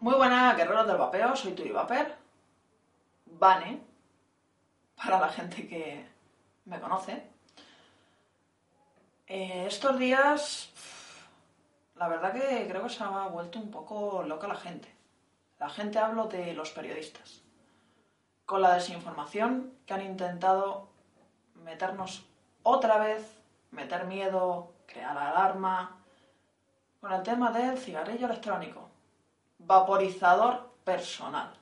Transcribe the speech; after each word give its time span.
Muy 0.00 0.14
buenas, 0.14 0.56
guerreros 0.56 0.86
del 0.86 0.96
vapeo, 0.96 1.36
soy 1.36 1.52
Turi 1.52 1.72
Vaper. 1.72 2.16
Vane, 3.26 3.80
para 4.96 5.20
la 5.20 5.28
gente 5.28 5.66
que 5.66 6.15
me 6.66 6.80
conoce. 6.80 7.26
Eh, 9.26 9.64
estos 9.66 9.98
días, 9.98 10.70
la 11.96 12.08
verdad 12.08 12.32
que 12.32 12.66
creo 12.68 12.82
que 12.82 12.90
se 12.90 13.02
ha 13.02 13.28
vuelto 13.28 13.58
un 13.58 13.70
poco 13.70 14.22
loca 14.22 14.46
la 14.46 14.56
gente. 14.56 14.94
La 15.58 15.70
gente 15.70 15.98
hablo 15.98 16.26
de 16.26 16.52
los 16.52 16.70
periodistas. 16.70 17.40
Con 18.44 18.62
la 18.62 18.74
desinformación 18.74 19.72
que 19.86 19.94
han 19.94 20.02
intentado 20.02 20.88
meternos 21.54 22.24
otra 22.62 22.98
vez, 22.98 23.26
meter 23.70 24.06
miedo, 24.06 24.72
crear 24.86 25.16
alarma, 25.16 25.96
con 27.00 27.12
el 27.12 27.22
tema 27.22 27.50
del 27.50 27.78
cigarrillo 27.78 28.26
electrónico, 28.26 28.88
vaporizador 29.58 30.70
personal. 30.84 31.52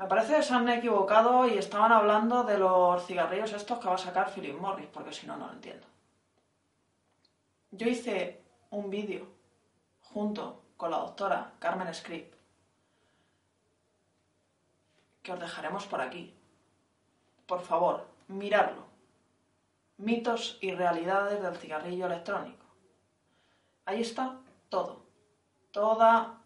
Me 0.00 0.06
parece 0.06 0.36
que 0.36 0.42
se 0.42 0.54
han 0.54 0.66
equivocado 0.70 1.46
y 1.46 1.58
estaban 1.58 1.92
hablando 1.92 2.42
de 2.42 2.56
los 2.56 3.04
cigarrillos 3.04 3.52
estos 3.52 3.78
que 3.78 3.88
va 3.88 3.96
a 3.96 3.98
sacar 3.98 4.32
Philip 4.32 4.58
Morris, 4.58 4.88
porque 4.90 5.12
si 5.12 5.26
no, 5.26 5.36
no 5.36 5.48
lo 5.48 5.52
entiendo. 5.52 5.86
Yo 7.70 7.86
hice 7.86 8.40
un 8.70 8.88
vídeo 8.88 9.26
junto 10.00 10.62
con 10.78 10.90
la 10.90 10.96
doctora 10.96 11.52
Carmen 11.58 11.92
Script 11.92 12.34
que 15.22 15.32
os 15.32 15.38
dejaremos 15.38 15.84
por 15.84 16.00
aquí. 16.00 16.34
Por 17.44 17.60
favor, 17.60 18.06
miradlo. 18.28 18.86
Mitos 19.98 20.56
y 20.62 20.72
realidades 20.72 21.42
del 21.42 21.58
cigarrillo 21.58 22.06
electrónico. 22.06 22.64
Ahí 23.84 24.00
está 24.00 24.38
todo. 24.70 25.02
Toda 25.72 26.39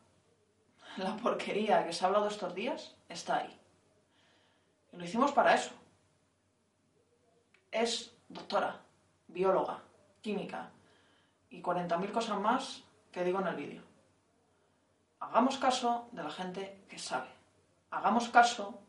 la 0.96 1.16
porquería 1.16 1.84
que 1.84 1.92
se 1.92 2.04
ha 2.04 2.08
hablado 2.08 2.28
estos 2.28 2.54
días 2.54 2.94
está 3.08 3.38
ahí. 3.38 3.60
Y 4.92 4.96
lo 4.96 5.04
hicimos 5.04 5.32
para 5.32 5.54
eso. 5.54 5.72
Es 7.70 8.14
doctora, 8.28 8.80
bióloga, 9.28 9.82
química 10.20 10.70
y 11.50 11.62
40.000 11.62 12.12
cosas 12.12 12.38
más 12.40 12.82
que 13.10 13.24
digo 13.24 13.40
en 13.40 13.46
el 13.48 13.56
vídeo. 13.56 13.82
Hagamos 15.20 15.58
caso 15.58 16.08
de 16.12 16.22
la 16.22 16.30
gente 16.30 16.84
que 16.88 16.98
sabe. 16.98 17.28
Hagamos 17.90 18.28
caso 18.28 18.80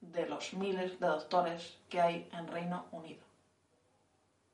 de 0.00 0.26
los 0.26 0.52
miles 0.54 0.98
de 1.00 1.06
doctores 1.06 1.78
que 1.88 2.00
hay 2.00 2.28
en 2.32 2.46
Reino 2.46 2.86
Unido. 2.92 3.22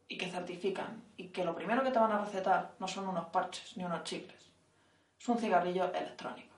Y 0.09 0.17
que 0.17 0.31
certifican. 0.31 1.03
Y 1.17 1.29
que 1.29 1.45
lo 1.45 1.55
primero 1.55 1.83
que 1.83 1.91
te 1.91 1.99
van 1.99 2.13
a 2.13 2.25
recetar 2.25 2.75
no 2.79 2.89
son 2.89 3.09
unos 3.09 3.27
parches 3.27 3.77
ni 3.77 3.85
unos 3.85 4.05
chicles. 4.05 4.51
Es 5.19 5.29
un 5.29 5.39
cigarrillo 5.39 5.93
electrónico. 5.93 6.58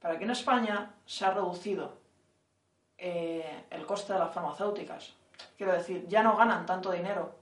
Pero 0.00 0.14
aquí 0.14 0.24
en 0.24 0.30
España 0.30 0.94
se 1.04 1.24
ha 1.26 1.30
reducido 1.30 1.98
eh, 2.96 3.66
el 3.70 3.84
coste 3.84 4.14
de 4.14 4.18
las 4.18 4.32
farmacéuticas. 4.32 5.14
Quiero 5.56 5.72
decir, 5.72 6.06
ya 6.08 6.22
no 6.22 6.36
ganan 6.36 6.64
tanto 6.66 6.90
dinero 6.90 7.34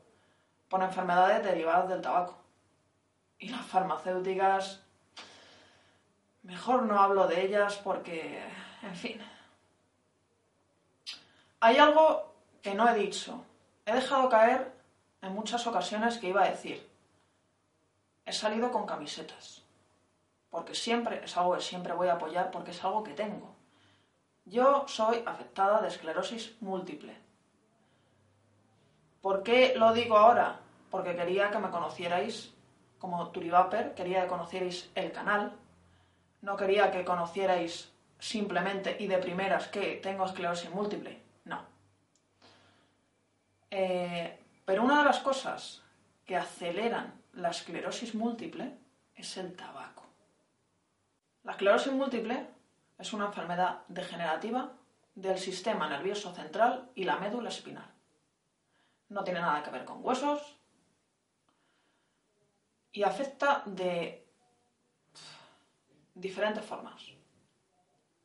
por 0.68 0.82
enfermedades 0.82 1.44
derivadas 1.44 1.88
del 1.88 2.02
tabaco. 2.02 2.36
Y 3.38 3.48
las 3.48 3.64
farmacéuticas, 3.64 4.80
mejor 6.42 6.82
no 6.82 7.00
hablo 7.00 7.28
de 7.28 7.44
ellas 7.44 7.76
porque, 7.76 8.42
en 8.82 8.96
fin. 8.96 9.20
Hay 11.60 11.76
algo 11.76 12.34
que 12.60 12.74
no 12.74 12.88
he 12.88 12.94
dicho. 12.94 13.44
He 13.86 13.94
dejado 13.94 14.28
caer 14.28 14.72
en 15.22 15.32
muchas 15.32 15.64
ocasiones 15.66 16.18
que 16.18 16.28
iba 16.28 16.42
a 16.42 16.50
decir. 16.50 16.88
He 18.26 18.32
salido 18.32 18.72
con 18.72 18.84
camisetas 18.84 19.62
porque 20.50 20.74
siempre 20.74 21.24
es 21.24 21.36
algo 21.36 21.54
que 21.54 21.60
siempre 21.60 21.92
voy 21.92 22.08
a 22.08 22.14
apoyar 22.14 22.50
porque 22.50 22.70
es 22.70 22.84
algo 22.84 23.02
que 23.02 23.12
tengo. 23.12 23.54
Yo 24.44 24.84
soy 24.88 25.22
afectada 25.26 25.80
de 25.82 25.88
esclerosis 25.88 26.56
múltiple. 26.60 27.14
¿Por 29.20 29.42
qué 29.42 29.74
lo 29.76 29.92
digo 29.92 30.16
ahora? 30.16 30.60
Porque 30.90 31.14
quería 31.14 31.50
que 31.50 31.58
me 31.58 31.70
conocierais 31.70 32.52
como 32.98 33.28
Turivaper, 33.28 33.94
quería 33.94 34.22
que 34.22 34.28
conocierais 34.28 34.90
el 34.94 35.12
canal, 35.12 35.52
no 36.40 36.56
quería 36.56 36.90
que 36.90 37.04
conocierais 37.04 37.92
simplemente 38.18 38.96
y 38.98 39.06
de 39.06 39.18
primeras 39.18 39.68
que 39.68 39.96
tengo 40.02 40.24
esclerosis 40.24 40.70
múltiple, 40.70 41.20
no. 41.44 41.62
Eh, 43.70 44.38
pero 44.64 44.82
una 44.82 44.98
de 44.98 45.04
las 45.04 45.20
cosas 45.20 45.82
que 46.24 46.36
aceleran 46.36 47.14
la 47.34 47.50
esclerosis 47.50 48.14
múltiple 48.14 48.76
es 49.14 49.36
el 49.36 49.54
tabaco. 49.54 50.07
La 51.48 51.52
esclerosis 51.52 51.94
múltiple 51.94 52.46
es 52.98 53.14
una 53.14 53.24
enfermedad 53.24 53.78
degenerativa 53.88 54.70
del 55.14 55.38
sistema 55.38 55.88
nervioso 55.88 56.30
central 56.34 56.90
y 56.94 57.04
la 57.04 57.16
médula 57.16 57.48
espinal. 57.48 57.90
No 59.08 59.24
tiene 59.24 59.40
nada 59.40 59.62
que 59.62 59.70
ver 59.70 59.86
con 59.86 60.04
huesos 60.04 60.58
y 62.92 63.02
afecta 63.02 63.62
de 63.64 64.26
diferentes 66.14 66.62
formas. 66.66 67.02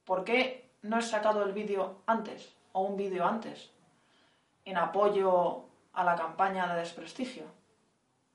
¿Por 0.03 0.25
qué 0.25 0.73
no 0.81 0.99
he 0.99 1.01
sacado 1.01 1.43
el 1.43 1.53
vídeo 1.53 2.01
antes 2.05 2.53
o 2.73 2.81
un 2.81 2.97
vídeo 2.97 3.25
antes 3.25 3.71
en 4.65 4.75
apoyo 4.75 5.69
a 5.93 6.03
la 6.03 6.17
campaña 6.17 6.73
de 6.73 6.81
desprestigio? 6.81 7.45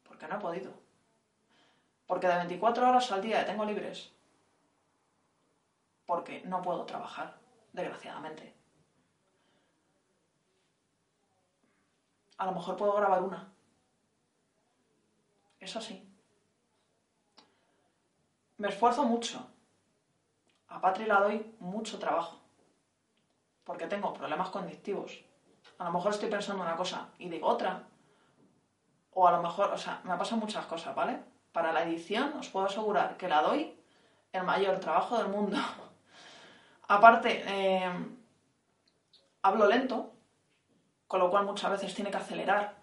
Porque 0.03 0.27
no 0.27 0.37
he 0.37 0.41
podido. 0.41 0.73
Porque 2.07 2.27
de 2.27 2.37
24 2.37 2.89
horas 2.89 3.13
al 3.13 3.21
día 3.21 3.45
tengo 3.45 3.67
libres 3.67 4.17
porque 6.09 6.41
no 6.47 6.63
puedo 6.63 6.87
trabajar, 6.87 7.37
desgraciadamente. 7.71 8.55
A 12.39 12.47
lo 12.47 12.53
mejor 12.53 12.79
puedo 12.79 12.95
grabar 12.95 13.23
una. 13.23 13.53
Es 15.61 15.77
así. 15.77 16.03
Me 18.57 18.69
esfuerzo 18.69 19.05
mucho. 19.05 19.51
A 20.69 20.81
Patri 20.81 21.05
la 21.05 21.21
doy 21.21 21.55
mucho 21.61 21.99
trabajo. 21.99 22.41
Porque 23.65 23.87
tengo 23.87 24.15
problemas 24.15 24.49
cognitivos. 24.49 25.23
A 25.77 25.85
lo 25.85 25.93
mejor 25.93 26.13
estoy 26.13 26.31
pensando 26.31 26.63
una 26.63 26.75
cosa 26.75 27.11
y 27.19 27.29
digo 27.29 27.49
otra. 27.49 27.87
O 29.13 29.29
a 29.29 29.33
lo 29.33 29.43
mejor, 29.43 29.73
o 29.73 29.77
sea, 29.77 30.01
me 30.05 30.17
pasan 30.17 30.39
muchas 30.39 30.65
cosas, 30.65 30.95
¿vale? 30.95 31.23
Para 31.53 31.71
la 31.71 31.83
edición 31.83 32.33
os 32.39 32.49
puedo 32.49 32.65
asegurar 32.65 33.19
que 33.19 33.29
la 33.29 33.43
doy 33.43 33.79
el 34.33 34.45
mayor 34.45 34.81
trabajo 34.81 35.19
del 35.19 35.29
mundo. 35.29 35.59
Aparte, 36.89 37.45
eh, 37.47 37.93
hablo 39.43 39.67
lento, 39.67 40.15
con 41.07 41.21
lo 41.21 41.31
cual 41.31 41.45
muchas 41.45 41.71
veces 41.71 41.95
tiene 41.95 42.11
que 42.11 42.17
acelerar. 42.17 42.77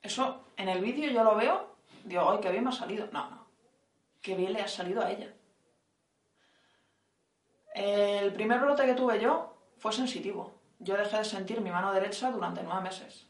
Eso 0.00 0.44
en 0.56 0.70
el 0.70 0.80
vídeo 0.80 1.10
yo 1.10 1.22
lo 1.22 1.36
veo, 1.36 1.76
digo, 2.04 2.30
¡ay, 2.30 2.38
qué 2.40 2.50
bien 2.50 2.64
me 2.64 2.70
ha 2.70 2.72
salido! 2.72 3.08
No, 3.12 3.30
no, 3.30 3.46
qué 4.22 4.34
bien 4.34 4.54
le 4.54 4.62
ha 4.62 4.68
salido 4.68 5.02
a 5.02 5.10
ella. 5.10 5.32
El 7.74 8.32
primer 8.32 8.60
brote 8.60 8.86
que 8.86 8.94
tuve 8.94 9.20
yo 9.20 9.54
fue 9.78 9.92
sensitivo. 9.92 10.54
Yo 10.78 10.96
dejé 10.96 11.18
de 11.18 11.24
sentir 11.24 11.60
mi 11.60 11.70
mano 11.70 11.92
derecha 11.92 12.30
durante 12.30 12.62
nueve 12.62 12.82
meses. 12.82 13.26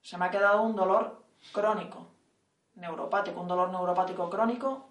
Se 0.00 0.16
me 0.16 0.26
ha 0.26 0.30
quedado 0.30 0.62
un 0.62 0.76
dolor 0.76 1.22
crónico, 1.52 2.08
neuropático, 2.74 3.40
un 3.40 3.48
dolor 3.48 3.70
neuropático 3.70 4.28
crónico 4.28 4.88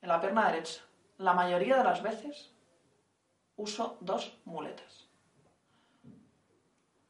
en 0.00 0.08
la 0.08 0.20
pierna 0.20 0.50
derecha. 0.50 0.82
La 1.16 1.32
mayoría 1.32 1.76
de 1.76 1.84
las 1.84 2.02
veces 2.02 2.52
uso 3.62 3.96
dos 4.00 4.36
muletas. 4.44 5.06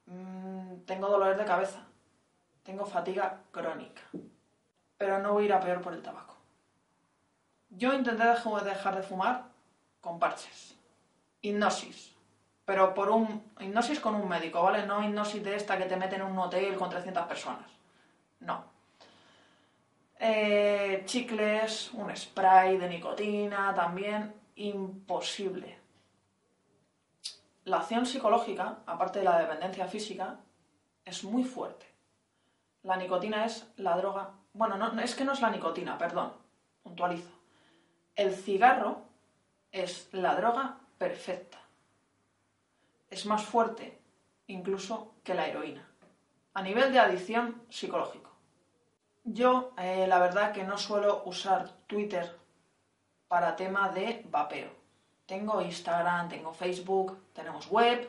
Mm, 0.06 0.84
tengo 0.84 1.08
dolores 1.08 1.38
de 1.38 1.44
cabeza. 1.44 1.80
Tengo 2.62 2.84
fatiga 2.84 3.40
crónica. 3.50 4.02
Pero 4.98 5.18
no 5.18 5.32
voy 5.32 5.44
a 5.44 5.46
ir 5.46 5.52
a 5.54 5.60
peor 5.60 5.80
por 5.80 5.94
el 5.94 6.02
tabaco. 6.02 6.36
Yo 7.70 7.94
intenté 7.94 8.24
dejar 8.24 8.96
de 8.96 9.02
fumar 9.02 9.46
con 10.00 10.18
parches. 10.18 10.76
Hipnosis. 11.40 12.14
Pero 12.66 12.94
por 12.94 13.08
un... 13.10 13.42
Hipnosis 13.58 13.98
con 13.98 14.14
un 14.14 14.28
médico, 14.28 14.62
¿vale? 14.62 14.86
No 14.86 15.02
hipnosis 15.02 15.42
de 15.42 15.56
esta 15.56 15.78
que 15.78 15.86
te 15.86 15.96
meten 15.96 16.20
en 16.20 16.26
un 16.26 16.38
hotel 16.38 16.76
con 16.76 16.90
300 16.90 17.26
personas. 17.26 17.68
No. 18.40 18.64
Eh, 20.20 21.02
chicles, 21.06 21.90
un 21.94 22.14
spray 22.14 22.76
de 22.76 22.88
nicotina 22.88 23.74
también. 23.74 24.34
Imposible 24.54 25.81
la 27.64 27.78
acción 27.78 28.06
psicológica, 28.06 28.78
aparte 28.86 29.20
de 29.20 29.24
la 29.24 29.38
dependencia 29.38 29.86
física, 29.86 30.38
es 31.04 31.24
muy 31.24 31.44
fuerte. 31.44 31.86
La 32.82 32.96
nicotina 32.96 33.44
es 33.44 33.72
la 33.76 33.96
droga. 33.96 34.30
Bueno, 34.52 34.76
no, 34.76 35.00
es 35.00 35.14
que 35.14 35.24
no 35.24 35.32
es 35.32 35.40
la 35.40 35.50
nicotina, 35.50 35.96
perdón, 35.96 36.32
puntualizo. 36.82 37.30
El 38.16 38.34
cigarro 38.34 39.02
es 39.70 40.08
la 40.12 40.34
droga 40.34 40.78
perfecta. 40.98 41.58
Es 43.08 43.26
más 43.26 43.44
fuerte 43.44 43.98
incluso 44.48 45.14
que 45.22 45.34
la 45.34 45.46
heroína. 45.46 45.88
A 46.54 46.62
nivel 46.62 46.92
de 46.92 46.98
adicción 46.98 47.62
psicológico. 47.70 48.30
Yo, 49.24 49.72
eh, 49.78 50.06
la 50.08 50.18
verdad 50.18 50.52
que 50.52 50.64
no 50.64 50.76
suelo 50.76 51.22
usar 51.24 51.70
Twitter 51.86 52.36
para 53.28 53.56
tema 53.56 53.88
de 53.90 54.26
vapeo. 54.28 54.81
Tengo 55.32 55.62
Instagram, 55.62 56.28
tengo 56.28 56.52
Facebook, 56.52 57.16
tenemos 57.32 57.70
web, 57.70 58.06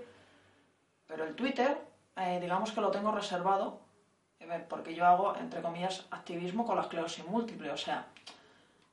pero 1.07 1.23
el 1.23 1.33
Twitter, 1.37 1.81
eh, 2.17 2.37
digamos 2.41 2.73
que 2.73 2.81
lo 2.81 2.91
tengo 2.91 3.13
reservado 3.13 3.79
eh, 4.41 4.65
porque 4.67 4.93
yo 4.93 5.05
hago, 5.05 5.33
entre 5.37 5.61
comillas, 5.61 6.05
activismo 6.11 6.65
con 6.65 6.75
la 6.75 6.81
esclerosis 6.81 7.25
múltiple, 7.25 7.71
o 7.71 7.77
sea, 7.77 8.07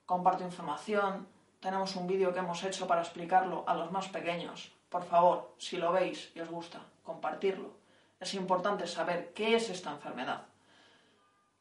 comparto 0.06 0.44
información, 0.44 1.26
tenemos 1.58 1.96
un 1.96 2.06
vídeo 2.06 2.32
que 2.32 2.38
hemos 2.38 2.62
hecho 2.62 2.86
para 2.86 3.00
explicarlo 3.00 3.64
a 3.66 3.74
los 3.74 3.90
más 3.90 4.06
pequeños. 4.06 4.70
Por 4.88 5.02
favor, 5.02 5.56
si 5.58 5.78
lo 5.78 5.90
veis 5.90 6.30
y 6.36 6.38
os 6.38 6.48
gusta, 6.48 6.78
compartirlo. 7.02 7.72
Es 8.20 8.34
importante 8.34 8.86
saber 8.86 9.32
qué 9.34 9.56
es 9.56 9.70
esta 9.70 9.90
enfermedad. 9.90 10.42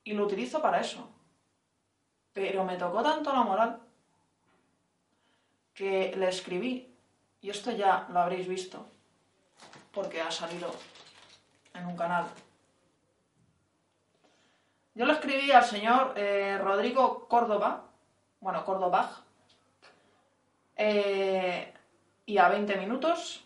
Y 0.04 0.14
lo 0.14 0.24
utilizo 0.24 0.62
para 0.62 0.82
eso. 0.82 1.10
Pero 2.32 2.64
me 2.64 2.78
tocó 2.78 3.02
tanto 3.02 3.34
la 3.34 3.42
moral 3.42 3.89
que 5.80 6.14
le 6.18 6.28
escribí, 6.28 6.94
y 7.40 7.50
esto 7.50 7.72
ya 7.72 8.06
lo 8.10 8.20
habréis 8.20 8.50
visto, 8.50 8.86
porque 9.94 10.20
ha 10.20 10.30
salido 10.30 10.70
en 11.74 11.88
un 11.88 11.96
canal. 11.96 12.26
Yo 14.94 15.06
le 15.06 15.14
escribí 15.14 15.50
al 15.54 15.64
señor 15.64 16.16
eh, 16.18 16.58
Rodrigo 16.62 17.30
Córdoba, 17.30 17.86
bueno, 18.42 18.66
Córdoba, 18.66 19.24
eh, 20.76 21.74
y 22.26 22.38
a 22.38 22.50
20 22.50 22.76
minutos, 22.76 23.46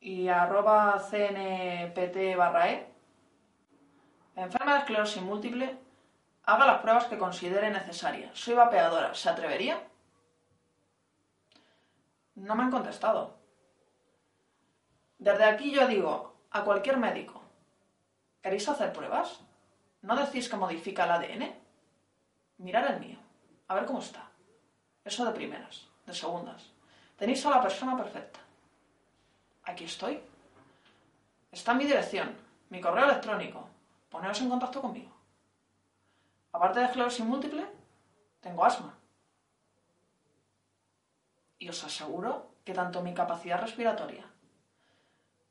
y 0.00 0.28
arroba 0.28 0.98
cnpt 1.10 2.34
barra 2.34 2.70
e, 2.70 2.86
enferma 4.36 4.72
de 4.72 4.78
esclerosis 4.78 5.20
múltiple, 5.20 5.78
haga 6.44 6.64
las 6.64 6.80
pruebas 6.80 7.04
que 7.04 7.18
considere 7.18 7.70
necesarias. 7.70 8.30
Soy 8.32 8.54
vapeadora, 8.54 9.14
¿se 9.14 9.28
atrevería? 9.28 9.91
No 12.34 12.54
me 12.54 12.62
han 12.62 12.70
contestado. 12.70 13.38
Desde 15.18 15.44
aquí 15.44 15.70
yo 15.70 15.86
digo 15.86 16.34
a 16.50 16.64
cualquier 16.64 16.96
médico, 16.96 17.40
¿queréis 18.42 18.68
hacer 18.68 18.92
pruebas? 18.92 19.40
¿No 20.00 20.16
decís 20.16 20.48
que 20.48 20.56
modifica 20.56 21.04
el 21.04 21.10
ADN? 21.12 21.54
Mirad 22.58 22.94
el 22.94 23.00
mío, 23.00 23.18
a 23.68 23.74
ver 23.74 23.84
cómo 23.84 24.00
está. 24.00 24.28
Eso 25.04 25.24
de 25.24 25.32
primeras, 25.32 25.88
de 26.06 26.14
segundas. 26.14 26.70
Tenéis 27.16 27.44
a 27.46 27.50
la 27.50 27.62
persona 27.62 27.96
perfecta. 27.96 28.40
Aquí 29.64 29.84
estoy. 29.84 30.20
Está 31.52 31.74
mi 31.74 31.84
dirección, 31.84 32.36
mi 32.70 32.80
correo 32.80 33.04
electrónico. 33.04 33.68
Poneros 34.10 34.40
en 34.40 34.48
contacto 34.48 34.80
conmigo. 34.80 35.12
Aparte 36.52 36.80
de 36.80 36.86
esclerosis 36.86 37.24
múltiple, 37.24 37.66
tengo 38.40 38.64
asma. 38.64 38.98
Y 41.62 41.68
os 41.68 41.84
aseguro 41.84 42.30
que 42.64 42.74
tanto 42.74 43.02
mi 43.02 43.14
capacidad 43.14 43.60
respiratoria 43.60 44.24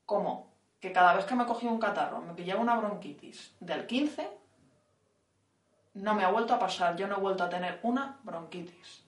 como 0.04 0.52
que 0.78 0.92
cada 0.92 1.14
vez 1.14 1.24
que 1.24 1.34
me 1.34 1.46
cogí 1.46 1.66
un 1.66 1.78
catarro 1.78 2.20
me 2.20 2.34
pillaba 2.34 2.60
una 2.60 2.76
bronquitis 2.76 3.56
del 3.60 3.86
15, 3.86 4.28
no 5.94 6.12
me 6.14 6.24
ha 6.24 6.28
vuelto 6.28 6.52
a 6.52 6.58
pasar, 6.58 6.96
yo 6.96 7.08
no 7.08 7.16
he 7.16 7.20
vuelto 7.20 7.44
a 7.44 7.48
tener 7.48 7.80
una 7.82 8.18
bronquitis. 8.24 9.06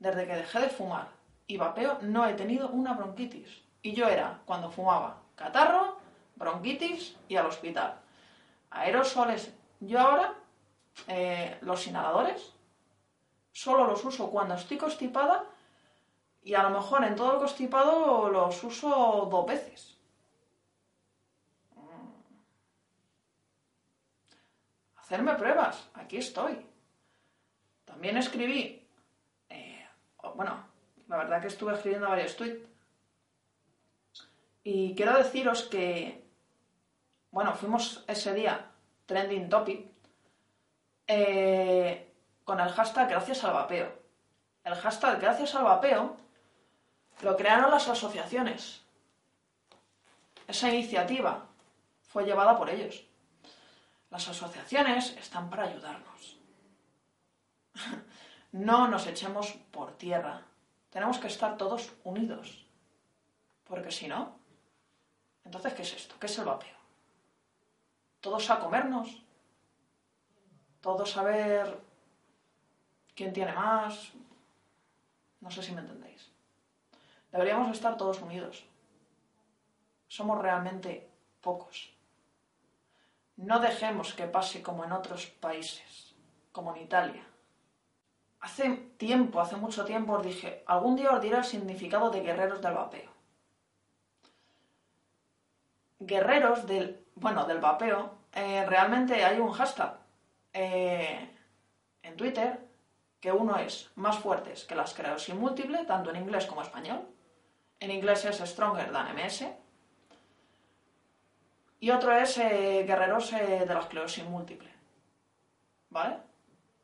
Desde 0.00 0.26
que 0.26 0.34
dejé 0.34 0.58
de 0.62 0.68
fumar 0.68 1.10
y 1.46 1.58
vapeo 1.58 1.98
no 2.02 2.26
he 2.26 2.34
tenido 2.34 2.70
una 2.70 2.94
bronquitis. 2.94 3.62
Y 3.82 3.92
yo 3.92 4.08
era, 4.08 4.40
cuando 4.46 4.68
fumaba, 4.68 5.22
catarro, 5.36 5.96
bronquitis 6.34 7.16
y 7.28 7.36
al 7.36 7.46
hospital. 7.46 8.00
Aerosoles. 8.70 9.54
Yo 9.78 10.00
ahora, 10.00 10.34
eh, 11.06 11.56
los 11.60 11.86
inhaladores, 11.86 12.52
solo 13.52 13.86
los 13.86 14.04
uso 14.04 14.28
cuando 14.28 14.54
estoy 14.54 14.76
constipada 14.76 15.44
y 16.46 16.54
a 16.54 16.62
lo 16.62 16.70
mejor 16.70 17.02
en 17.02 17.16
todo 17.16 17.32
el 17.32 17.38
constipado 17.38 18.30
los 18.30 18.62
uso 18.62 19.26
dos 19.28 19.46
veces. 19.46 19.98
Mm. 21.74 22.12
Hacerme 24.94 25.34
pruebas, 25.34 25.88
aquí 25.94 26.18
estoy. 26.18 26.64
También 27.84 28.16
escribí, 28.16 28.88
eh, 29.48 29.88
bueno, 30.36 30.68
la 31.08 31.16
verdad 31.16 31.40
que 31.40 31.48
estuve 31.48 31.74
escribiendo 31.74 32.08
varios 32.08 32.36
tweets. 32.36 32.68
Y 34.62 34.94
quiero 34.94 35.16
deciros 35.16 35.64
que, 35.64 36.28
bueno, 37.32 37.56
fuimos 37.56 38.04
ese 38.06 38.32
día 38.34 38.70
trending 39.06 39.48
topic 39.48 39.84
eh, 41.08 42.14
con 42.44 42.60
el 42.60 42.68
hashtag 42.68 43.08
gracias 43.08 43.42
al 43.42 43.52
vapeo. 43.52 43.92
El 44.62 44.76
hashtag 44.76 45.20
gracias 45.20 45.52
al 45.56 45.64
vapeo 45.64 46.24
lo 47.22 47.36
crearon 47.36 47.70
las 47.70 47.88
asociaciones. 47.88 48.82
Esa 50.46 50.68
iniciativa 50.68 51.46
fue 52.02 52.24
llevada 52.24 52.56
por 52.56 52.70
ellos. 52.70 53.04
Las 54.10 54.28
asociaciones 54.28 55.16
están 55.16 55.50
para 55.50 55.64
ayudarnos. 55.64 56.36
No 58.52 58.88
nos 58.88 59.06
echemos 59.06 59.52
por 59.70 59.98
tierra. 59.98 60.42
Tenemos 60.88 61.18
que 61.18 61.26
estar 61.26 61.58
todos 61.58 61.92
unidos. 62.04 62.64
Porque 63.64 63.90
si 63.90 64.08
no, 64.08 64.38
entonces, 65.46 65.74
¿qué 65.74 65.82
es 65.82 65.94
esto? 65.94 66.16
¿Qué 66.18 66.26
es 66.26 66.38
el 66.38 66.44
vapeo? 66.44 66.76
Todos 68.20 68.50
a 68.50 68.58
comernos. 68.58 69.22
Todos 70.80 71.16
a 71.16 71.22
ver 71.22 71.80
quién 73.14 73.32
tiene 73.32 73.52
más. 73.52 74.12
No 75.40 75.50
sé 75.50 75.62
si 75.62 75.72
me 75.72 75.82
entendéis. 75.82 76.30
Deberíamos 77.36 77.70
estar 77.70 77.98
todos 77.98 78.22
unidos. 78.22 78.64
Somos 80.08 80.40
realmente 80.40 81.06
pocos. 81.42 81.92
No 83.36 83.60
dejemos 83.60 84.14
que 84.14 84.26
pase 84.26 84.62
como 84.62 84.86
en 84.86 84.92
otros 84.92 85.26
países, 85.26 86.14
como 86.50 86.74
en 86.74 86.84
Italia. 86.84 87.22
Hace 88.40 88.70
tiempo, 88.96 89.38
hace 89.38 89.56
mucho 89.56 89.84
tiempo 89.84 90.14
os 90.14 90.24
dije, 90.24 90.64
algún 90.66 90.96
día 90.96 91.12
os 91.12 91.20
diré 91.20 91.36
el 91.36 91.44
significado 91.44 92.08
de 92.08 92.22
guerreros 92.22 92.62
del 92.62 92.72
vapeo. 92.72 93.10
Guerreros 95.98 96.66
del, 96.66 97.04
bueno, 97.16 97.44
del 97.44 97.60
vapeo, 97.60 98.14
eh, 98.32 98.64
realmente 98.64 99.22
hay 99.22 99.38
un 99.38 99.52
hashtag 99.52 99.98
eh, 100.54 101.36
en 102.02 102.16
Twitter 102.16 102.66
que 103.20 103.30
uno 103.30 103.58
es 103.58 103.90
más 103.94 104.18
fuertes 104.20 104.64
que 104.64 104.74
la 104.74 104.84
esclerosis 104.84 105.34
múltiple, 105.34 105.84
tanto 105.84 106.08
en 106.08 106.16
inglés 106.16 106.46
como 106.46 106.62
español, 106.62 107.06
en 107.80 107.90
inglés 107.90 108.24
es 108.24 108.38
Stronger 108.38 108.90
than 108.92 109.14
MS. 109.14 109.44
Y 111.80 111.90
otro 111.90 112.12
es 112.12 112.38
eh, 112.38 112.84
Guerreros 112.86 113.32
eh, 113.32 113.64
de 113.66 113.74
la 113.74 113.80
esclerosis 113.80 114.24
múltiple. 114.24 114.70
¿Vale? 115.90 116.18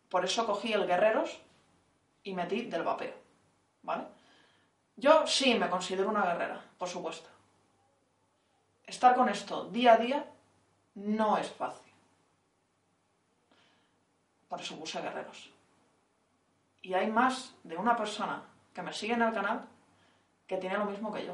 Por 0.09 0.25
eso 0.25 0.47
cogí 0.47 0.73
el 0.73 0.87
Guerreros 0.87 1.41
y 2.23 2.35
metí 2.35 2.63
del 2.63 2.83
vapeo. 2.83 3.15
¿Vale? 3.83 4.05
Yo 4.97 5.27
sí 5.27 5.55
me 5.55 5.71
considero 5.71 6.11
una 6.11 6.25
guerrera, 6.25 6.63
por 6.79 6.89
supuesto. 6.89 7.29
Estar 8.85 9.15
con 9.15 9.29
esto 9.29 9.65
día 9.65 9.95
a 9.95 9.97
día 9.97 10.27
no 10.95 11.39
es 11.39 11.51
fácil. 11.51 11.93
Por 14.49 14.61
eso 14.61 14.79
puse 14.79 15.01
guerreros. 15.01 15.51
Y 16.83 16.93
hay 16.93 17.11
más 17.11 17.55
de 17.63 17.77
una 17.77 17.97
persona 17.97 18.43
que 18.75 18.83
me 18.83 18.93
sigue 18.93 19.15
en 19.15 19.23
el 19.23 19.33
canal 19.33 19.67
que 20.53 20.59
tiene 20.59 20.77
lo 20.77 20.85
mismo 20.85 21.11
que 21.11 21.25
yo. 21.25 21.33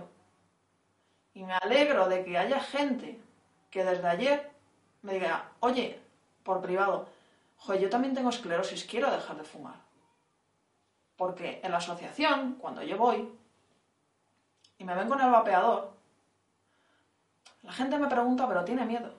Y 1.34 1.42
me 1.42 1.54
alegro 1.54 2.08
de 2.08 2.24
que 2.24 2.38
haya 2.38 2.60
gente 2.60 3.20
que 3.68 3.82
desde 3.82 4.06
ayer 4.06 4.48
me 5.02 5.14
diga, 5.14 5.50
oye, 5.58 6.00
por 6.44 6.62
privado, 6.62 7.08
yo 7.80 7.90
también 7.90 8.14
tengo 8.14 8.30
esclerosis, 8.30 8.84
quiero 8.84 9.10
dejar 9.10 9.36
de 9.36 9.42
fumar. 9.42 9.74
Porque 11.16 11.60
en 11.64 11.72
la 11.72 11.78
asociación, 11.78 12.58
cuando 12.60 12.84
yo 12.84 12.96
voy 12.96 13.28
y 14.78 14.84
me 14.84 14.94
ven 14.94 15.08
con 15.08 15.20
el 15.20 15.32
vapeador, 15.32 15.90
la 17.62 17.72
gente 17.72 17.98
me 17.98 18.06
pregunta, 18.06 18.46
pero 18.46 18.64
tiene 18.64 18.84
miedo. 18.84 19.16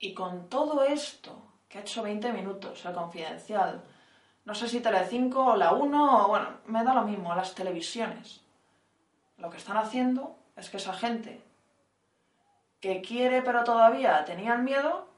Y 0.00 0.12
con 0.12 0.48
todo 0.48 0.82
esto, 0.82 1.40
que 1.68 1.78
ha 1.78 1.82
hecho 1.82 2.02
20 2.02 2.32
minutos, 2.32 2.84
el 2.84 2.94
confidencial, 2.94 3.84
no 4.44 4.54
sé 4.54 4.68
si 4.68 4.80
Telecinco 4.80 5.44
o 5.44 5.56
la 5.56 5.72
1, 5.72 6.24
o 6.24 6.28
bueno, 6.28 6.58
me 6.66 6.82
da 6.82 6.94
lo 6.94 7.04
mismo, 7.04 7.34
las 7.34 7.54
televisiones. 7.54 8.42
Lo 9.36 9.50
que 9.50 9.58
están 9.58 9.76
haciendo 9.76 10.38
es 10.56 10.70
que 10.70 10.78
esa 10.78 10.92
gente 10.92 11.42
que 12.80 13.02
quiere 13.02 13.42
pero 13.42 13.62
todavía 13.64 14.24
tenía 14.24 14.54
el 14.54 14.62
miedo, 14.62 15.08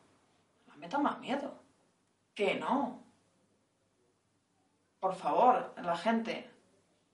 la 0.66 0.76
meta 0.76 0.98
más 0.98 1.18
miedo. 1.18 1.54
Que 2.34 2.54
no. 2.56 3.02
Por 5.00 5.14
favor, 5.14 5.74
la 5.76 5.96
gente 5.96 6.50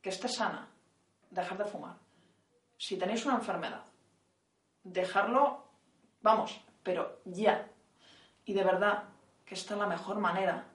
que 0.01 0.11
esté 0.11 0.29
sana, 0.29 0.69
dejar 1.31 1.59
de 1.59 1.65
fumar. 1.65 1.97
Si 2.77 2.97
tenéis 2.97 3.27
una 3.27 3.37
enfermedad, 3.37 3.83
dejarlo, 4.85 5.65
vamos, 6.23 6.61
pero 6.83 7.21
ya. 7.25 7.69
Y 8.45 8.53
de 8.53 8.65
verdad 8.65 9.05
que 9.45 9.55
esta 9.55 9.75
es 9.75 9.81
la 9.81 9.87
mejor 9.87 10.19
manera. 10.19 10.67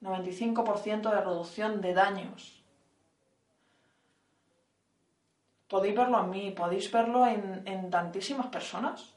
95% 0.00 1.10
de 1.10 1.20
reducción 1.20 1.80
de 1.80 1.94
daños. 1.94 2.64
Podéis 5.68 5.96
verlo 5.96 6.20
en 6.20 6.30
mí, 6.30 6.50
podéis 6.50 6.90
verlo 6.90 7.26
en, 7.26 7.62
en 7.66 7.90
tantísimas 7.90 8.46
personas. 8.46 9.14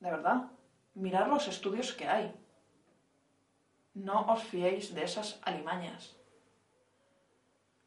De 0.00 0.10
verdad, 0.10 0.46
mirad 0.94 1.28
los 1.28 1.46
estudios 1.46 1.92
que 1.92 2.08
hay. 2.08 2.34
No 3.94 4.26
os 4.32 4.42
fiéis 4.42 4.94
de 4.94 5.04
esas 5.04 5.38
alimañas. 5.44 6.16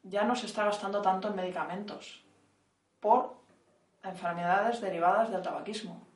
Ya 0.02 0.24
no 0.24 0.36
se 0.36 0.46
está 0.46 0.64
gastando 0.64 1.02
tanto 1.02 1.28
en 1.28 1.36
medicamentos 1.36 2.24
por 3.00 3.36
enfermedades 4.02 4.80
derivadas 4.80 5.30
del 5.30 5.42
tabaquismo. 5.42 6.06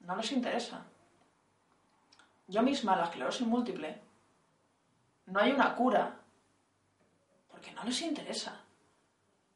No 0.00 0.14
les 0.16 0.30
interesa. 0.32 0.84
Yo 2.48 2.62
misma, 2.62 2.96
la 2.96 3.04
esclerosis 3.04 3.46
múltiple, 3.46 4.05
no 5.26 5.40
hay 5.40 5.52
una 5.52 5.74
cura 5.74 6.16
porque 7.48 7.72
no 7.72 7.84
les 7.84 8.00
interesa. 8.02 8.60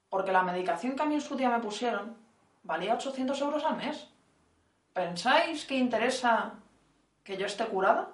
Porque 0.08 0.32
la 0.32 0.42
medicación 0.42 0.96
que 0.96 1.02
a 1.02 1.06
mí 1.06 1.14
en 1.14 1.20
su 1.20 1.36
día 1.36 1.50
me 1.50 1.60
pusieron 1.60 2.16
valía 2.62 2.94
800 2.94 3.40
euros 3.40 3.64
al 3.64 3.76
mes. 3.76 4.08
¿Pensáis 4.92 5.64
que 5.64 5.76
interesa 5.76 6.54
que 7.22 7.36
yo 7.36 7.46
esté 7.46 7.66
curada? 7.66 8.10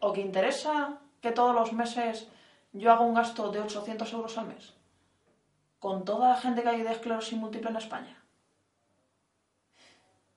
¿O 0.00 0.12
que 0.12 0.20
interesa 0.20 1.00
que 1.22 1.32
todos 1.32 1.54
los 1.54 1.72
meses 1.72 2.28
yo 2.72 2.92
haga 2.92 3.00
un 3.00 3.14
gasto 3.14 3.50
de 3.50 3.60
800 3.60 4.12
euros 4.12 4.36
al 4.36 4.46
mes? 4.46 4.74
Con 5.78 6.04
toda 6.04 6.30
la 6.30 6.36
gente 6.36 6.62
que 6.62 6.68
hay 6.68 6.82
de 6.82 6.92
esclerosis 6.92 7.38
múltiple 7.38 7.70
en 7.70 7.76
España. 7.76 8.22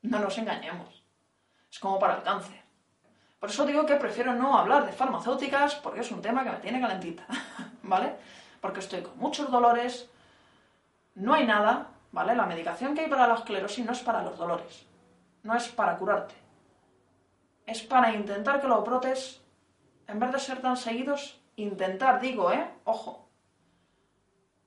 No 0.01 0.19
nos 0.19 0.37
engañemos. 0.37 1.03
Es 1.69 1.79
como 1.79 1.99
para 1.99 2.15
el 2.15 2.23
cáncer. 2.23 2.66
Por 3.39 3.49
eso 3.49 3.65
digo 3.65 3.85
que 3.85 3.95
prefiero 3.95 4.33
no 4.33 4.57
hablar 4.57 4.85
de 4.85 4.91
farmacéuticas 4.91 5.75
porque 5.75 6.01
es 6.01 6.11
un 6.11 6.21
tema 6.21 6.43
que 6.43 6.51
me 6.51 6.57
tiene 6.57 6.81
calentita. 6.81 7.25
¿Vale? 7.83 8.15
Porque 8.61 8.79
estoy 8.79 9.01
con 9.01 9.17
muchos 9.17 9.51
dolores. 9.51 10.09
No 11.15 11.33
hay 11.33 11.45
nada. 11.45 11.87
¿Vale? 12.11 12.35
La 12.35 12.45
medicación 12.45 12.95
que 12.95 13.01
hay 13.01 13.09
para 13.09 13.27
la 13.27 13.35
esclerosis 13.35 13.85
no 13.85 13.91
es 13.91 13.99
para 13.99 14.23
los 14.23 14.37
dolores. 14.37 14.85
No 15.43 15.55
es 15.55 15.67
para 15.67 15.97
curarte. 15.97 16.35
Es 17.65 17.83
para 17.83 18.13
intentar 18.13 18.59
que 18.61 18.67
los 18.67 18.83
brotes, 18.83 19.41
en 20.07 20.19
vez 20.19 20.31
de 20.31 20.39
ser 20.39 20.61
tan 20.61 20.77
seguidos, 20.77 21.39
intentar, 21.57 22.19
digo, 22.21 22.51
¿eh? 22.51 22.69
Ojo, 22.85 23.27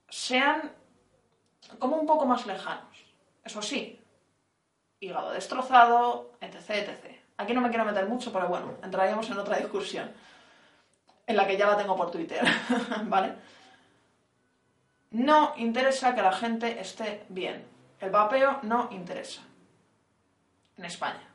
sean 0.08 0.72
como 1.78 1.96
un 1.96 2.06
poco 2.06 2.26
más 2.26 2.46
lejanos. 2.46 3.04
Eso 3.42 3.62
sí, 3.62 3.98
hígado 5.00 5.30
destrozado, 5.30 6.32
etc, 6.40 6.70
etc. 6.70 7.19
Aquí 7.40 7.54
no 7.54 7.62
me 7.62 7.70
quiero 7.70 7.86
meter 7.86 8.06
mucho, 8.06 8.30
pero 8.30 8.48
bueno, 8.48 8.74
entraríamos 8.82 9.30
en 9.30 9.38
otra 9.38 9.56
discusión, 9.56 10.12
en 11.26 11.36
la 11.36 11.46
que 11.46 11.56
ya 11.56 11.68
la 11.68 11.78
tengo 11.78 11.96
por 11.96 12.10
Twitter, 12.10 12.46
¿vale? 13.04 13.34
No 15.12 15.54
interesa 15.56 16.14
que 16.14 16.20
la 16.20 16.32
gente 16.32 16.78
esté 16.78 17.24
bien. 17.30 17.66
El 17.98 18.10
vapeo 18.10 18.60
no 18.64 18.88
interesa. 18.90 19.40
En 20.76 20.84
España. 20.84 21.26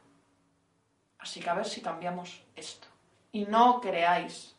Así 1.18 1.40
que 1.40 1.50
a 1.50 1.56
ver 1.56 1.66
si 1.66 1.82
cambiamos 1.82 2.44
esto. 2.56 2.88
Y 3.32 3.46
no 3.46 3.82
creáis, 3.82 4.56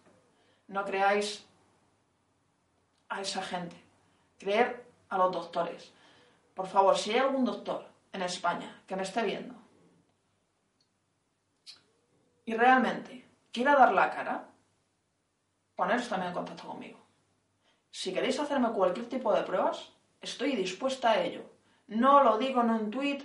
no 0.67 0.85
creáis 0.85 1.47
a 3.09 3.21
esa 3.21 3.41
gente. 3.41 3.77
Creer 4.37 4.85
a 5.11 5.17
los 5.17 5.31
doctores. 5.31 5.93
Por 6.55 6.67
favor, 6.67 6.99
si 6.99 7.13
hay 7.13 7.19
algún 7.19 7.45
doctor 7.45 7.87
en 8.13 8.23
España 8.23 8.83
que 8.85 8.97
me 8.97 9.05
esté 9.05 9.23
viendo 9.23 9.66
y 12.47 12.55
realmente 12.55 13.29
quiera 13.53 13.77
dar 13.77 13.93
la 13.93 14.11
cara, 14.11 14.49
poneros 15.75 16.09
también 16.09 16.29
en 16.29 16.35
contacto 16.35 16.69
conmigo. 16.69 16.99
Si 17.91 18.15
queréis 18.15 18.39
hacerme 18.41 18.71
cualquier 18.71 19.09
tipo 19.09 19.35
de 19.35 19.43
pruebas, 19.43 19.93
estoy 20.21 20.57
dispuesta 20.57 21.11
a 21.11 21.21
ello. 21.21 21.43
No 21.89 22.23
lo 22.23 22.39
digo 22.39 22.63
en 22.63 22.71
un 22.71 22.91
tuit 22.91 23.23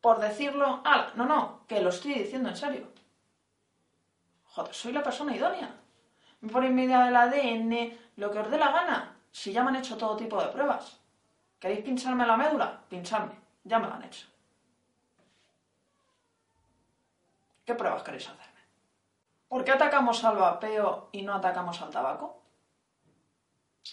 por 0.00 0.20
decirlo. 0.20 0.80
Ah, 0.84 1.08
no, 1.16 1.26
no, 1.26 1.66
que 1.66 1.80
lo 1.80 1.90
estoy 1.90 2.14
diciendo 2.14 2.48
en 2.48 2.56
serio. 2.56 2.88
Joder, 4.44 4.74
soy 4.74 4.92
la 4.92 5.02
persona 5.02 5.36
idónea. 5.36 5.74
Por 6.52 6.64
envidia 6.64 7.00
del 7.00 7.16
ADN, 7.16 7.98
lo 8.16 8.30
que 8.30 8.38
os 8.38 8.50
dé 8.50 8.58
la 8.58 8.72
gana. 8.72 9.16
Si 9.30 9.52
ya 9.52 9.62
me 9.62 9.70
han 9.70 9.76
hecho 9.76 9.96
todo 9.96 10.16
tipo 10.16 10.40
de 10.40 10.48
pruebas. 10.48 11.00
¿Queréis 11.58 11.84
pincharme 11.84 12.26
la 12.26 12.36
médula? 12.36 12.80
Pincharme. 12.88 13.34
Ya 13.64 13.78
me 13.78 13.86
lo 13.86 13.94
han 13.94 14.04
hecho. 14.04 14.26
¿Qué 17.70 17.76
pruebas 17.76 18.02
queréis 18.02 18.28
hacerme? 18.28 18.62
¿Por 19.46 19.64
qué 19.64 19.70
atacamos 19.70 20.24
al 20.24 20.36
vapeo 20.38 21.08
y 21.12 21.22
no 21.22 21.34
atacamos 21.34 21.80
al 21.80 21.90
tabaco? 21.90 22.42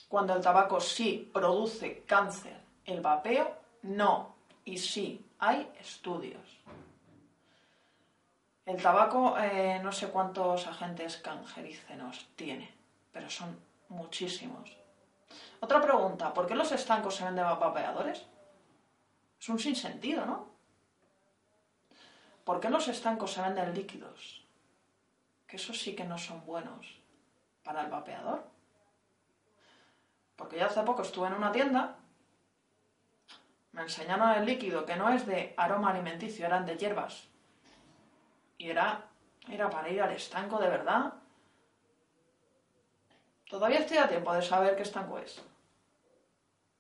Cuando 0.08 0.34
el 0.34 0.42
tabaco 0.42 0.82
sí 0.82 1.30
produce 1.32 2.02
cáncer, 2.08 2.60
el 2.86 3.02
vapeo 3.02 3.56
no. 3.84 4.34
Y 4.66 4.80
sí, 4.80 5.24
hay 5.38 5.72
estudios. 5.80 6.42
El 8.66 8.82
tabaco 8.82 9.38
eh, 9.38 9.80
no 9.84 9.92
sé 9.92 10.10
cuántos 10.10 10.66
agentes 10.66 11.18
cancerígenos 11.18 12.30
tiene, 12.36 12.74
pero 13.12 13.30
son 13.30 13.60
muchísimos. 13.90 14.76
Otra 15.60 15.80
pregunta, 15.80 16.34
¿por 16.34 16.48
qué 16.48 16.56
los 16.56 16.72
estancos 16.72 17.14
se 17.14 17.26
venden 17.26 17.46
vapeadores? 17.46 18.26
Es 19.40 19.50
un 19.50 19.60
sinsentido, 19.60 20.26
¿no? 20.26 20.57
¿Por 22.48 22.62
qué 22.62 22.70
los 22.70 22.88
estancos 22.88 23.34
se 23.34 23.42
venden 23.42 23.74
líquidos? 23.74 24.48
Que 25.46 25.58
esos 25.58 25.77
sí 25.82 25.94
que 25.98 26.06
no 26.06 26.18
son 26.18 26.46
buenos 26.46 26.98
para 27.62 27.82
el 27.82 27.92
vapeador. 27.92 28.42
Porque 30.38 30.56
ya 30.56 30.68
hace 30.68 30.82
poco 30.84 31.01
estuve 31.01 31.27
en 31.27 31.34
una 31.34 31.51
tienda, 31.51 31.98
me 33.74 33.82
enseñaron 33.82 34.32
el 34.32 34.46
líquido 34.46 34.86
que 34.86 34.96
no 34.96 35.10
es 35.10 35.25
de 35.25 35.54
aroma 35.58 35.89
alimenticio, 35.92 36.46
eran 36.46 36.66
de 36.66 36.77
hierbas. 36.77 37.27
Y 38.58 38.70
era, 38.70 39.04
era 39.50 39.70
para 39.70 39.89
ir 39.89 40.01
al 40.01 40.13
estanco 40.13 40.58
de 40.58 40.70
verdad. 40.70 41.16
Todavía 43.50 43.80
estoy 43.80 43.98
a 43.98 44.08
tiempo 44.08 44.34
de 44.34 44.42
saber 44.42 44.77
qué 44.77 44.84
estanco 44.84 45.20
es. 45.20 45.44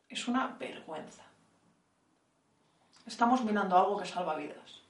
Es 0.07 0.29
una 0.29 0.47
vergüenza. 0.47 1.23
Estamos 3.05 3.43
mirando 3.43 3.77
algo 3.77 3.97
que 3.97 4.05
salva 4.05 4.37
vidas. 4.37 4.86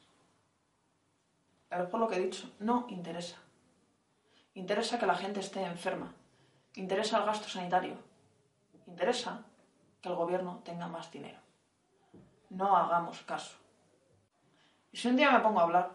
Pero 1.69 1.89
por 1.89 1.99
lo 1.99 2.07
que 2.07 2.15
he 2.15 2.19
dicho, 2.19 2.49
no 2.59 2.85
interesa. 2.89 3.37
Interesa 4.53 4.97
que 4.97 5.05
la 5.05 5.15
gente 5.15 5.39
esté 5.39 5.63
enferma. 5.63 6.13
Interesa 6.75 7.17
el 7.17 7.25
gasto 7.25 7.47
sanitario. 7.47 7.97
Interesa 8.87 9.43
que 10.01 10.09
el 10.09 10.15
gobierno 10.15 10.61
tenga 10.63 10.87
más 10.87 11.11
dinero. 11.11 11.39
No 12.49 12.75
hagamos 12.75 13.21
caso. 13.23 13.57
Y 14.91 14.97
si 14.97 15.09
un 15.09 15.17
día 15.17 15.31
me 15.31 15.41
pongo 15.41 15.59
a 15.59 15.63
hablar, 15.63 15.91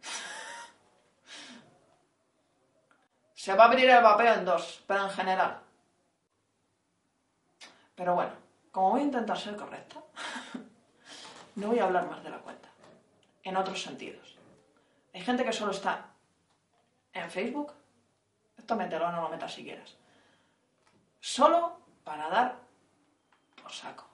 se 3.34 3.54
va 3.54 3.64
a 3.64 3.66
abrir 3.66 3.90
el 3.90 4.02
vapeo 4.02 4.34
en 4.34 4.44
dos, 4.44 4.82
pero 4.86 5.04
en 5.04 5.10
general. 5.10 5.60
Pero 7.94 8.14
bueno, 8.14 8.32
como 8.70 8.90
voy 8.90 9.00
a 9.00 9.04
intentar 9.04 9.38
ser 9.38 9.56
correcta, 9.56 10.02
no 11.56 11.68
voy 11.68 11.80
a 11.80 11.84
hablar 11.84 12.08
más 12.08 12.22
de 12.22 12.30
la 12.30 12.38
cuenta. 12.38 12.68
En 13.42 13.56
otros 13.56 13.82
sentidos. 13.82 14.41
Hay 15.12 15.20
gente 15.20 15.44
que 15.44 15.52
solo 15.52 15.72
está 15.72 16.06
en 17.12 17.30
Facebook. 17.30 17.72
Esto 18.56 18.76
mételo, 18.76 19.10
no 19.12 19.22
lo 19.22 19.28
metas 19.28 19.52
si 19.52 19.64
quieres. 19.64 19.96
Solo 21.20 21.78
para 22.04 22.28
dar 22.28 22.56
por 23.60 23.72
saco. 23.72 24.06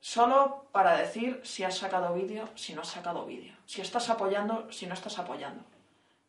Solo 0.00 0.66
para 0.72 0.96
decir 0.96 1.40
si 1.44 1.64
has 1.64 1.76
sacado 1.78 2.12
vídeo, 2.14 2.48
si 2.54 2.74
no 2.74 2.82
has 2.82 2.88
sacado 2.88 3.24
vídeo. 3.24 3.54
Si 3.66 3.80
estás 3.80 4.10
apoyando, 4.10 4.70
si 4.70 4.86
no 4.86 4.94
estás 4.94 5.18
apoyando. 5.18 5.64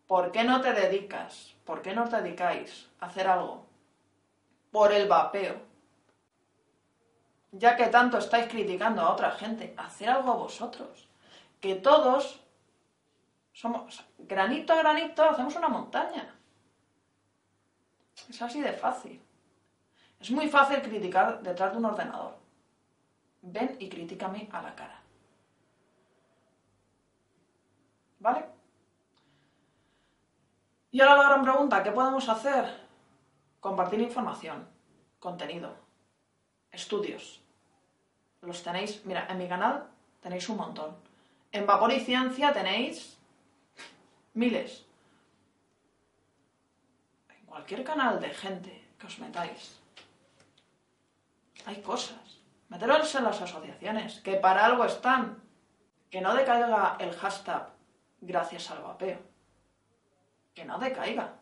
¿Por 0.07 0.31
qué 0.31 0.43
no 0.43 0.61
te 0.61 0.73
dedicas? 0.73 1.55
¿Por 1.65 1.81
qué 1.81 1.93
no 1.93 2.07
te 2.07 2.21
dedicáis 2.21 2.87
a 2.99 3.07
hacer 3.07 3.27
algo 3.27 3.65
por 4.71 4.91
el 4.91 5.07
vapeo? 5.07 5.59
Ya 7.51 7.75
que 7.75 7.87
tanto 7.87 8.17
estáis 8.17 8.47
criticando 8.47 9.01
a 9.01 9.11
otra 9.11 9.31
gente, 9.31 9.73
hacer 9.77 10.09
algo 10.09 10.35
vosotros. 10.35 11.07
Que 11.59 11.75
todos 11.75 12.42
somos 13.53 14.03
granito 14.17 14.73
a 14.73 14.77
granito, 14.77 15.23
hacemos 15.23 15.55
una 15.55 15.69
montaña. 15.69 16.35
Es 18.29 18.41
así 18.41 18.61
de 18.61 18.73
fácil. 18.73 19.21
Es 20.19 20.31
muy 20.31 20.47
fácil 20.47 20.81
criticar 20.81 21.41
detrás 21.41 21.71
de 21.71 21.77
un 21.77 21.85
ordenador. 21.85 22.35
ven 23.41 23.75
y 23.79 23.89
critícame 23.89 24.49
a 24.51 24.61
la 24.61 24.73
cara. 24.73 25.01
¿Vale? 28.19 28.45
Y 30.91 31.01
ahora 31.01 31.17
la 31.17 31.29
gran 31.29 31.43
pregunta, 31.43 31.83
¿qué 31.83 31.91
podemos 31.91 32.29
hacer? 32.29 32.87
Compartir 33.59 33.99
información, 33.99 34.65
contenido, 35.19 35.75
estudios. 36.71 37.41
Los 38.41 38.63
tenéis, 38.63 39.05
mira, 39.05 39.27
en 39.29 39.37
mi 39.37 39.47
canal 39.49 39.89
tenéis 40.21 40.47
un 40.47 40.57
montón. 40.57 40.95
En 41.51 41.65
Vapor 41.65 41.91
y 41.91 41.99
Ciencia 41.99 42.53
tenéis 42.53 43.17
miles. 44.33 44.85
En 47.29 47.45
cualquier 47.45 47.83
canal 47.83 48.19
de 48.19 48.29
gente 48.29 48.87
que 48.97 49.07
os 49.07 49.19
metáis, 49.19 49.79
hay 51.65 51.81
cosas. 51.81 52.39
Meteros 52.69 53.13
en 53.15 53.23
las 53.23 53.41
asociaciones, 53.41 54.19
que 54.21 54.35
para 54.35 54.65
algo 54.65 54.85
están. 54.85 55.41
Que 56.09 56.21
no 56.21 56.35
decaiga 56.35 56.97
el 56.99 57.13
hashtag 57.15 57.69
gracias 58.21 58.69
al 58.71 58.83
vapeo. 58.83 59.19
Que 60.53 60.65
no 60.65 60.77
decaiga. 60.77 61.39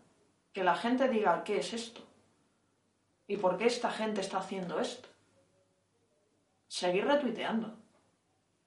Que 0.53 0.63
la 0.63 0.75
gente 0.75 1.07
diga 1.07 1.43
qué 1.43 1.59
es 1.59 1.73
esto. 1.73 2.01
¿Y 3.27 3.37
por 3.37 3.57
qué 3.57 3.65
esta 3.65 3.91
gente 3.91 4.21
está 4.21 4.39
haciendo 4.39 4.79
esto? 4.79 5.09
Seguir 6.67 7.05
retuiteando. 7.05 7.77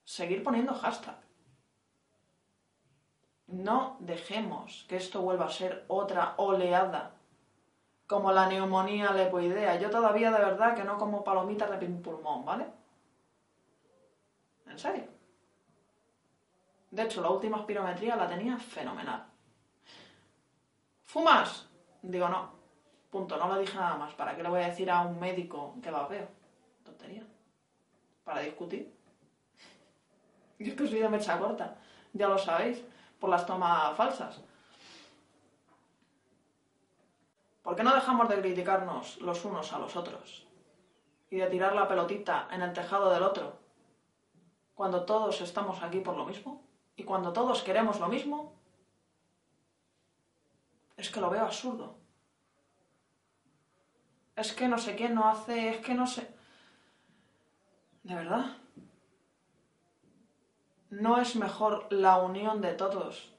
Seguir 0.05 0.43
poniendo 0.43 0.75
hashtag. 0.75 1.24
No 3.55 3.97
dejemos 4.01 4.85
que 4.89 4.97
esto 4.97 5.23
vuelva 5.23 5.47
a 5.47 5.51
ser 5.51 5.85
otra 5.87 6.35
oleada 6.39 7.13
como 8.09 8.33
la 8.33 8.49
neumonía 8.49 9.13
lepoidea. 9.13 9.77
Yo 9.77 9.91
todavía 9.91 10.33
de 10.33 10.39
verdad 10.39 10.75
que 10.75 10.83
no 10.83 10.99
como 10.99 11.23
palomitas 11.23 11.71
de 11.71 11.87
pulmón, 11.87 12.45
¿vale? 12.45 12.67
¿En 14.67 14.77
serio? 14.77 15.05
De 16.91 17.03
hecho, 17.05 17.23
la 17.23 17.31
última 17.31 17.59
espirometría 17.59 18.17
la 18.17 18.29
tenía 18.29 18.59
fenomenal. 18.59 19.25
¿Fumas? 21.05 21.69
Digo, 22.03 22.29
no. 22.29 22.51
Punto, 23.09 23.37
no 23.37 23.55
le 23.55 23.61
dije 23.61 23.79
nada 23.79 23.97
más. 23.97 24.15
¿Para 24.15 24.35
qué 24.35 24.43
le 24.43 24.49
voy 24.49 24.63
a 24.63 24.69
decir 24.69 24.91
a 24.91 25.03
un 25.03 25.21
médico 25.21 25.77
que 25.81 25.93
vapeo? 25.93 26.27
Tontería. 26.85 27.23
Para 28.25 28.41
discutir. 28.41 28.93
Yo 30.59 30.73
es 30.73 30.75
que 30.75 30.89
soy 30.89 30.99
de 30.99 31.09
mecha 31.09 31.39
corta, 31.39 31.77
ya 32.13 32.29
lo 32.29 32.39
sabéis, 32.39 32.83
por 33.25 33.31
las 33.31 33.47
tomas 33.47 33.97
falsas. 33.97 34.39
¿Por 37.63 37.75
qué 37.75 37.83
no 37.83 37.95
dejamos 37.95 38.29
de 38.29 38.39
criticarnos 38.39 39.17
los 39.23 39.43
unos 39.47 39.73
a 39.73 39.79
los 39.79 39.97
otros? 39.97 40.47
Y 41.31 41.37
de 41.37 41.47
tirar 41.47 41.75
la 41.75 41.89
pelotita 41.89 42.49
en 42.51 42.61
el 42.61 42.75
tejado 42.75 43.09
del 43.09 43.23
otro, 43.23 43.57
cuando 44.75 45.07
todos 45.07 45.41
estamos 45.41 45.83
aquí 45.83 46.01
por 46.01 46.19
lo 46.19 46.27
mismo 46.27 46.67
y 46.97 47.05
cuando 47.05 47.33
todos 47.33 47.63
queremos 47.63 47.99
lo 47.99 48.09
mismo, 48.09 48.53
es 50.99 51.09
que 51.09 51.23
lo 51.23 51.31
veo 51.31 51.47
absurdo. 51.47 51.97
Es 54.37 54.53
que 54.53 54.69
no 54.69 54.77
sé 54.77 54.97
quién 54.97 55.15
no 55.15 55.31
hace, 55.31 55.71
es 55.71 55.79
que 55.79 55.95
no 55.95 56.07
sé... 56.07 56.31
De 58.03 58.17
verdad. 58.17 58.59
¿No 60.95 61.21
es 61.21 61.35
mejor 61.35 61.93
la 61.93 62.19
unión 62.19 62.61
de 62.61 62.73
todos 62.73 63.33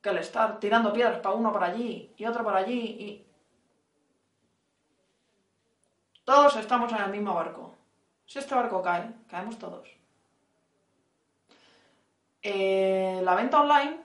que 0.00 0.10
el 0.10 0.18
estar 0.18 0.60
tirando 0.60 0.92
piedras 0.92 1.18
para 1.18 1.34
uno 1.34 1.52
para 1.52 1.66
allí 1.66 2.12
y 2.16 2.24
otro 2.26 2.44
para 2.44 2.58
allí 2.58 2.80
y... 2.80 3.26
Todos 6.24 6.54
estamos 6.56 6.92
en 6.92 6.98
el 6.98 7.10
mismo 7.10 7.34
barco. 7.34 7.74
Si 8.24 8.38
este 8.38 8.54
barco 8.54 8.80
cae, 8.80 9.12
caemos 9.28 9.58
todos. 9.58 9.88
Eh, 12.40 13.20
la 13.24 13.34
venta 13.34 13.60
online 13.60 14.00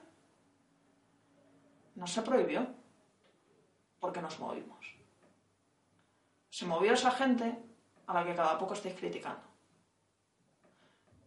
no 1.94 2.06
se 2.08 2.22
prohibió 2.22 2.66
porque 4.00 4.20
nos 4.20 4.40
movimos. 4.40 4.84
Se 6.50 6.66
movió 6.66 6.94
esa 6.94 7.12
gente 7.12 7.56
a 8.08 8.14
la 8.14 8.24
que 8.24 8.34
cada 8.34 8.58
poco 8.58 8.74
estáis 8.74 8.96
criticando. 8.96 9.47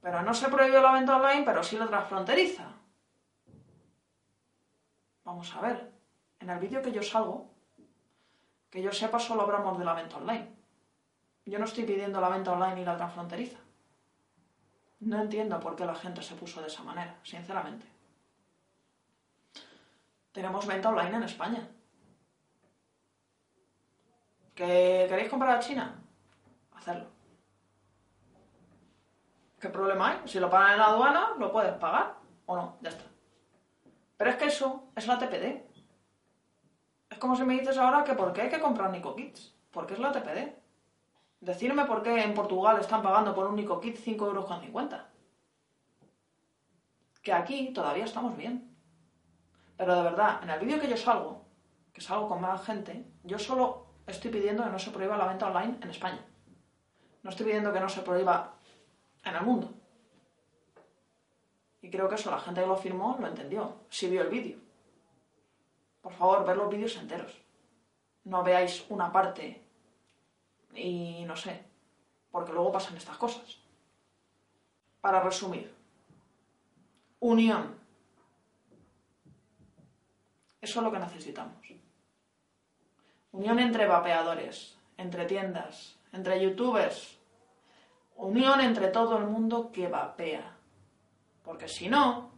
Pero 0.02 0.24
no 0.24 0.34
se 0.34 0.50
prohibió 0.50 0.82
la 0.82 0.94
venta 0.94 1.16
online, 1.16 1.44
pero 1.44 1.64
sí 1.64 1.78
la 1.78 1.88
transfronteriza. 1.88 2.68
Vamos 5.24 5.56
a 5.56 5.62
ver, 5.62 5.92
en 6.40 6.50
el 6.50 6.60
vídeo 6.60 6.82
que 6.82 6.92
yo 6.92 7.04
salgo, 7.04 7.50
que 8.70 8.82
yo 8.82 8.92
sepa, 8.92 9.20
solo 9.20 9.44
hablamos 9.44 9.78
de 9.78 9.86
la 9.86 9.94
venta 9.94 10.18
online. 10.18 10.56
Yo 11.46 11.60
no 11.60 11.66
estoy 11.66 11.84
pidiendo 11.84 12.20
la 12.20 12.30
venta 12.30 12.52
online 12.52 12.82
y 12.82 12.86
la 12.86 12.98
transfronteriza. 12.98 13.60
No 15.02 15.22
entiendo 15.22 15.60
por 15.60 15.76
qué 15.76 15.86
la 15.86 15.96
gente 15.96 16.22
se 16.22 16.36
puso 16.36 16.62
de 16.62 16.68
esa 16.68 16.84
manera, 16.84 17.20
sinceramente. 17.24 17.86
Tenemos 20.32 20.66
venta 20.66 20.90
online 20.90 21.18
en 21.18 21.24
España. 21.24 21.68
¿Que 24.56 25.06
queréis 25.10 25.30
comprar 25.30 25.58
a 25.58 25.60
China? 25.60 25.96
Hacerlo. 26.74 27.21
¿Qué 29.62 29.70
problema 29.70 30.10
hay? 30.10 30.28
Si 30.28 30.40
lo 30.40 30.50
pagan 30.50 30.74
en 30.74 30.80
la 30.80 30.88
aduana, 30.88 31.34
lo 31.38 31.52
puedes 31.52 31.74
pagar 31.74 32.16
o 32.48 32.56
no, 32.56 32.78
ya 32.82 32.90
está. 32.90 33.04
Pero 34.18 34.32
es 34.32 34.36
que 34.36 34.46
eso 34.46 34.86
es 34.96 35.06
la 35.06 35.20
TPD. 35.20 35.64
Es 37.12 37.18
como 37.20 37.36
si 37.36 37.44
me 37.44 37.54
dices 37.54 37.78
ahora 37.78 38.04
que 38.04 38.16
por 38.16 38.34
qué 38.34 38.42
hay 38.42 38.50
que 38.50 38.60
comprar 38.60 38.90
Nico 38.90 39.16
Kits. 39.16 39.56
Porque 39.70 39.94
es 39.94 40.00
la 40.00 40.12
TPD. 40.12 40.56
Decirme 41.42 41.86
por 41.86 42.02
qué 42.02 42.24
en 42.24 42.34
Portugal 42.34 42.80
están 42.80 43.04
pagando 43.04 43.36
por 43.36 43.46
un 43.46 43.56
Nico 43.56 43.80
Kit 43.80 43.98
5,50 43.98 44.26
euros. 44.26 44.50
Que 47.22 47.32
aquí 47.32 47.72
todavía 47.72 48.06
estamos 48.06 48.36
bien. 48.36 48.76
Pero 49.78 49.96
de 49.96 50.02
verdad, 50.02 50.40
en 50.42 50.50
el 50.50 50.60
vídeo 50.60 50.80
que 50.80 50.90
yo 50.90 50.98
salgo, 50.98 51.46
que 51.94 52.02
salgo 52.02 52.28
con 52.28 52.42
más 52.42 52.66
gente, 52.66 53.06
yo 53.24 53.38
solo 53.38 53.86
estoy 54.08 54.32
pidiendo 54.32 54.64
que 54.64 54.72
no 54.72 54.80
se 54.80 54.90
prohíba 54.90 55.18
la 55.18 55.28
venta 55.28 55.48
online 55.48 55.78
en 55.82 55.90
España. 55.90 56.26
No 57.22 57.30
estoy 57.30 57.46
pidiendo 57.46 57.72
que 57.72 57.80
no 57.80 57.90
se 57.90 58.02
prohíba 58.02 58.56
en 59.24 59.36
el 59.36 59.42
mundo. 59.42 59.74
Y 61.82 61.90
creo 61.90 62.08
que 62.08 62.16
eso 62.16 62.30
la 62.32 62.40
gente 62.40 62.62
que 62.62 62.68
lo 62.68 62.76
firmó 62.76 63.18
lo 63.20 63.28
entendió, 63.28 63.76
si 63.90 64.10
vio 64.10 64.22
el 64.22 64.30
vídeo. 64.30 64.58
Por 66.02 66.14
favor, 66.14 66.46
ver 66.46 66.58
los 66.58 66.70
vídeos 66.70 66.96
enteros. 66.98 67.36
No 68.24 68.44
veáis 68.44 68.86
una 68.90 69.12
parte 69.12 69.62
y 70.76 71.24
no 71.26 71.36
sé, 71.36 71.64
porque 72.32 72.54
luego 72.54 72.72
pasan 72.72 72.98
estas 72.98 73.18
cosas. 73.18 73.58
Para 75.02 75.22
resumir, 75.22 75.74
unión. 77.20 77.76
Eso 80.62 80.80
es 80.80 80.84
lo 80.86 80.92
que 80.92 81.00
necesitamos. 81.00 81.56
Unión 83.32 83.60
entre 83.60 83.88
vapeadores, 83.88 84.78
entre 84.98 85.26
tiendas, 85.26 85.98
entre 86.12 86.42
youtubers. 86.42 87.18
Unión 88.22 88.62
entre 88.62 88.90
todo 88.90 89.18
el 89.18 89.26
mundo 89.26 89.72
que 89.72 89.88
vapea. 89.88 90.56
Porque 91.44 91.68
si 91.68 91.90
no, 91.90 92.30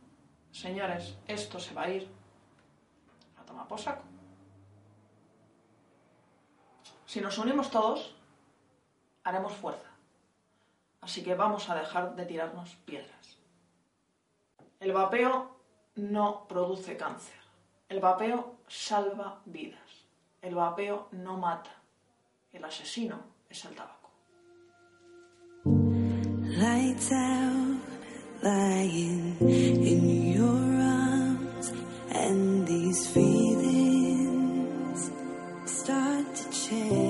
señores, 0.49 1.17
esto 1.27 1.59
se 1.59 1.73
va 1.73 1.83
a 1.83 1.89
ir 1.89 2.09
a 3.37 3.43
tomar 3.43 3.67
por 3.67 3.77
saco. 3.77 4.01
Si 7.05 7.19
nos 7.19 7.37
unimos 7.37 7.69
todos, 7.69 8.15
haremos 9.25 9.51
fuerza. 9.51 9.89
Así 11.01 11.21
que 11.21 11.35
vamos 11.35 11.69
a 11.69 11.75
dejar 11.75 12.15
de 12.15 12.25
tirarnos 12.27 12.75
piedras. 12.85 13.37
El 14.79 14.93
vapeo 14.93 15.59
no 15.95 16.47
produce 16.47 16.95
cáncer. 16.95 17.41
El 17.89 17.99
vapeo 17.99 18.55
salva 18.69 19.41
vidas. 19.43 20.07
El 20.41 20.55
vapeo 20.55 21.09
no 21.11 21.35
mata. 21.35 21.71
El 22.53 22.63
asesino 22.63 23.19
es 23.49 23.65
el 23.65 23.75
tabaco. 23.75 24.02
Lights 26.55 27.11
out, 27.11 27.79
lying 28.43 29.35
in 29.41 30.33
your 30.33 30.81
arms, 30.83 31.73
and 32.11 32.67
these 32.67 33.07
feelings 33.07 34.51
start 35.65 36.35
to 36.35 36.51
change. 36.51 37.02